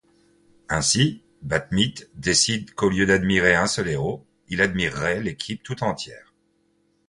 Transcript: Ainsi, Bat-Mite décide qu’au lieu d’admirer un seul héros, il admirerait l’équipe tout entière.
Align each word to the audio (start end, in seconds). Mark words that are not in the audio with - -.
Ainsi, 0.67 1.21
Bat-Mite 1.43 2.09
décide 2.15 2.73
qu’au 2.73 2.89
lieu 2.89 3.05
d’admirer 3.05 3.53
un 3.53 3.67
seul 3.67 3.87
héros, 3.87 4.25
il 4.49 4.59
admirerait 4.61 5.21
l’équipe 5.21 5.61
tout 5.61 5.83
entière. 5.83 6.33